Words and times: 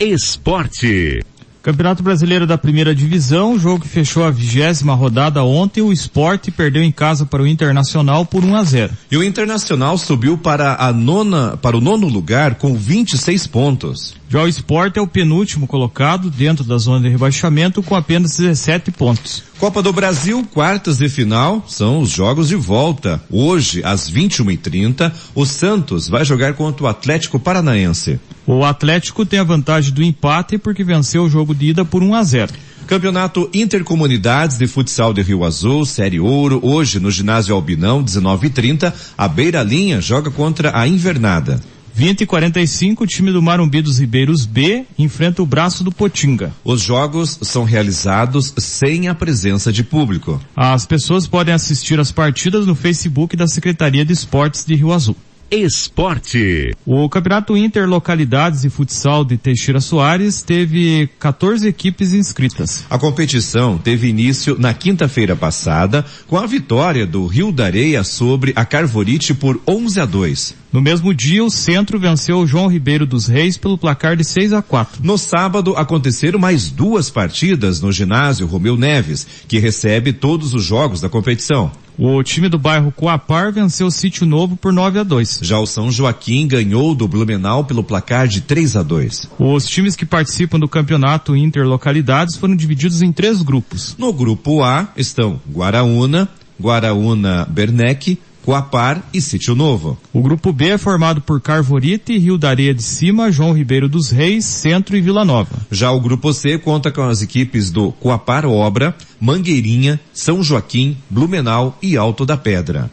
Esporte. 0.00 1.22
Campeonato 1.62 2.02
Brasileiro 2.02 2.46
da 2.46 2.56
Primeira 2.56 2.94
Divisão, 2.94 3.58
jogo 3.58 3.82
que 3.82 3.88
fechou 3.88 4.24
a 4.24 4.30
vigésima 4.30 4.94
rodada 4.94 5.44
ontem, 5.44 5.82
o 5.82 5.92
esporte 5.92 6.50
perdeu 6.50 6.82
em 6.82 6.90
casa 6.90 7.26
para 7.26 7.42
o 7.42 7.46
Internacional 7.46 8.24
por 8.24 8.42
1 8.42 8.56
a 8.56 8.64
0. 8.64 8.92
E 9.10 9.16
o 9.18 9.22
Internacional 9.22 9.98
subiu 9.98 10.38
para 10.38 10.76
a 10.76 10.90
nona, 10.90 11.58
para 11.58 11.76
o 11.76 11.82
nono 11.82 12.08
lugar 12.08 12.54
com 12.54 12.74
26 12.74 13.46
pontos. 13.48 14.14
Já 14.32 14.44
o 14.44 14.46
esporte 14.46 14.96
é 14.96 15.02
o 15.02 15.08
penúltimo 15.08 15.66
colocado 15.66 16.30
dentro 16.30 16.62
da 16.62 16.78
zona 16.78 17.00
de 17.00 17.08
rebaixamento 17.08 17.82
com 17.82 17.96
apenas 17.96 18.36
17 18.36 18.92
pontos. 18.92 19.42
Copa 19.58 19.82
do 19.82 19.92
Brasil, 19.92 20.46
quartas 20.54 20.98
de 20.98 21.08
final, 21.08 21.64
são 21.66 21.98
os 21.98 22.10
jogos 22.10 22.46
de 22.46 22.54
volta. 22.54 23.20
Hoje, 23.28 23.82
às 23.82 24.08
21h30, 24.08 25.12
o 25.34 25.44
Santos 25.44 26.08
vai 26.08 26.24
jogar 26.24 26.54
contra 26.54 26.84
o 26.84 26.86
Atlético 26.86 27.40
Paranaense. 27.40 28.20
O 28.46 28.64
Atlético 28.64 29.26
tem 29.26 29.40
a 29.40 29.44
vantagem 29.44 29.92
do 29.92 30.00
empate 30.00 30.58
porque 30.58 30.84
venceu 30.84 31.24
o 31.24 31.28
jogo 31.28 31.52
de 31.52 31.70
ida 31.70 31.84
por 31.84 32.00
1 32.00 32.14
a 32.14 32.22
0. 32.22 32.52
Campeonato 32.86 33.50
Intercomunidades 33.52 34.58
de 34.58 34.68
Futsal 34.68 35.12
de 35.12 35.22
Rio 35.22 35.44
Azul, 35.44 35.84
Série 35.84 36.20
Ouro, 36.20 36.60
hoje 36.62 37.00
no 37.00 37.10
ginásio 37.10 37.52
Albinão, 37.52 38.04
19h30, 38.04 38.92
a 39.18 39.26
Beira 39.26 39.64
Linha 39.64 40.00
joga 40.00 40.30
contra 40.30 40.78
a 40.78 40.86
Invernada. 40.86 41.60
20 41.94 42.22
e 42.22 42.26
45, 42.26 43.04
o 43.04 43.06
time 43.06 43.32
do 43.32 43.42
Marumbi 43.42 43.82
dos 43.82 43.98
Ribeiros 43.98 44.46
B 44.46 44.84
enfrenta 44.98 45.42
o 45.42 45.46
braço 45.46 45.84
do 45.84 45.92
Potinga. 45.92 46.52
Os 46.64 46.80
jogos 46.80 47.38
são 47.42 47.64
realizados 47.64 48.54
sem 48.58 49.08
a 49.08 49.14
presença 49.14 49.72
de 49.72 49.82
público. 49.82 50.40
As 50.56 50.86
pessoas 50.86 51.26
podem 51.26 51.54
assistir 51.54 51.98
as 52.00 52.12
partidas 52.12 52.66
no 52.66 52.74
Facebook 52.74 53.36
da 53.36 53.46
Secretaria 53.46 54.04
de 54.04 54.12
Esportes 54.12 54.64
de 54.64 54.74
Rio 54.74 54.92
Azul. 54.92 55.16
Esporte. 55.50 56.74
O 56.86 57.08
Campeonato 57.08 57.56
Interlocalidades 57.56 58.62
de 58.62 58.70
Futsal 58.70 59.24
de 59.24 59.36
Teixeira 59.36 59.80
Soares 59.80 60.42
teve 60.42 61.08
14 61.18 61.66
equipes 61.66 62.12
inscritas. 62.12 62.84
A 62.88 62.98
competição 62.98 63.76
teve 63.76 64.08
início 64.08 64.56
na 64.58 64.72
quinta-feira 64.72 65.34
passada 65.34 66.04
com 66.28 66.36
a 66.36 66.46
vitória 66.46 67.04
do 67.04 67.26
Rio 67.26 67.50
da 67.50 67.64
Areia 67.64 68.04
sobre 68.04 68.52
a 68.54 68.64
Carvorite 68.64 69.34
por 69.34 69.60
11 69.66 70.00
a 70.00 70.06
2. 70.06 70.54
No 70.72 70.80
mesmo 70.80 71.12
dia, 71.12 71.44
o 71.44 71.50
Centro 71.50 71.98
venceu 71.98 72.38
o 72.38 72.46
João 72.46 72.68
Ribeiro 72.68 73.04
dos 73.04 73.26
Reis 73.26 73.56
pelo 73.56 73.76
placar 73.76 74.16
de 74.16 74.22
6 74.22 74.52
a 74.52 74.62
4. 74.62 75.04
No 75.04 75.18
sábado, 75.18 75.74
aconteceram 75.76 76.38
mais 76.38 76.70
duas 76.70 77.10
partidas 77.10 77.80
no 77.80 77.90
ginásio 77.90 78.46
Romeu 78.46 78.76
Neves, 78.76 79.26
que 79.48 79.58
recebe 79.58 80.12
todos 80.12 80.54
os 80.54 80.62
jogos 80.64 81.00
da 81.00 81.08
competição. 81.08 81.72
O 81.98 82.22
time 82.22 82.48
do 82.48 82.58
bairro 82.58 82.92
Coapar 82.92 83.52
venceu 83.52 83.86
o 83.86 83.90
Sítio 83.90 84.24
Novo 84.24 84.56
por 84.56 84.72
9 84.72 85.00
a 85.00 85.02
2. 85.02 85.40
Já 85.42 85.58
o 85.58 85.66
São 85.66 85.90
Joaquim 85.90 86.46
ganhou 86.46 86.94
do 86.94 87.06
Blumenau 87.06 87.64
pelo 87.64 87.84
placar 87.84 88.26
de 88.26 88.40
3 88.40 88.76
a 88.76 88.82
2. 88.82 89.28
Os 89.38 89.66
times 89.66 89.96
que 89.96 90.06
participam 90.06 90.58
do 90.58 90.68
campeonato 90.68 91.36
Interlocalidades 91.36 92.36
foram 92.36 92.56
divididos 92.56 93.02
em 93.02 93.12
três 93.12 93.42
grupos. 93.42 93.94
No 93.98 94.12
grupo 94.12 94.62
A 94.62 94.88
estão 94.96 95.40
Guaraúna, 95.52 96.28
Guaraúna 96.60 97.46
Bernec, 97.50 98.18
Coapar 98.50 99.00
e 99.14 99.20
Sítio 99.20 99.54
Novo. 99.54 99.96
O 100.12 100.20
grupo 100.20 100.52
B 100.52 100.70
é 100.70 100.76
formado 100.76 101.20
por 101.20 101.40
Carvorite, 101.40 102.18
Rio 102.18 102.36
da 102.36 102.48
Areia 102.48 102.74
de 102.74 102.82
Cima, 102.82 103.30
João 103.30 103.52
Ribeiro 103.52 103.88
dos 103.88 104.10
Reis, 104.10 104.44
Centro 104.44 104.96
e 104.96 105.00
Vila 105.00 105.24
Nova. 105.24 105.54
Já 105.70 105.92
o 105.92 106.00
grupo 106.00 106.32
C 106.32 106.58
conta 106.58 106.90
com 106.90 107.02
as 107.02 107.22
equipes 107.22 107.70
do 107.70 107.92
Coapar 107.92 108.44
Obra, 108.44 108.92
Mangueirinha, 109.20 110.00
São 110.12 110.42
Joaquim, 110.42 110.96
Blumenau 111.08 111.78
e 111.80 111.96
Alto 111.96 112.26
da 112.26 112.36
Pedra. 112.36 112.90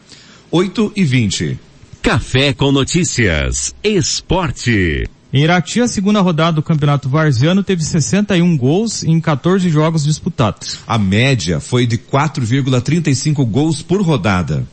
8 0.48 0.92
e 0.94 1.02
20. 1.02 1.58
Café 2.00 2.52
com 2.52 2.70
notícias. 2.70 3.74
Esporte. 3.82 5.10
Em 5.32 5.42
Irati, 5.42 5.80
a 5.80 5.88
segunda 5.88 6.20
rodada 6.20 6.52
do 6.52 6.62
Campeonato 6.62 7.08
Varziano 7.08 7.64
teve 7.64 7.82
61 7.82 8.56
gols 8.56 9.02
em 9.02 9.20
14 9.20 9.68
jogos 9.70 10.04
disputados. 10.04 10.78
A 10.86 10.96
média 10.96 11.58
foi 11.58 11.84
de 11.84 11.98
4,35 11.98 13.44
gols 13.44 13.82
por 13.82 14.00
rodada. 14.00 14.64